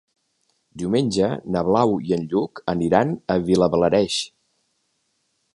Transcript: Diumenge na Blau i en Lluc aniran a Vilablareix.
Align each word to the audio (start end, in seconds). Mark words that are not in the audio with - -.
Diumenge 0.81 1.27
na 1.57 1.63
Blau 1.67 1.93
i 2.09 2.17
en 2.19 2.25
Lluc 2.33 2.63
aniran 2.75 3.15
a 3.35 3.39
Vilablareix. 3.51 4.21